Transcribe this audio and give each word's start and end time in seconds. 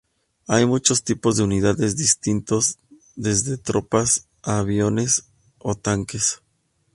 Hay 0.47 0.65
muchos 0.65 1.03
tipos 1.03 1.37
de 1.37 1.43
unidades 1.43 1.95
distintos, 1.95 2.79
desde 3.15 3.59
tropas 3.59 4.25
a 4.41 4.57
aviones 4.57 5.25
o 5.59 5.75
tanques. 5.75 6.41